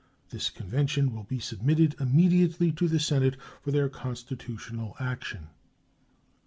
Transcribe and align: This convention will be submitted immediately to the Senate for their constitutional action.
This 0.31 0.49
convention 0.49 1.13
will 1.13 1.25
be 1.25 1.37
submitted 1.37 1.95
immediately 1.99 2.71
to 2.71 2.87
the 2.87 2.99
Senate 2.99 3.37
for 3.61 3.69
their 3.69 3.87
constitutional 3.87 4.95
action. 4.99 5.49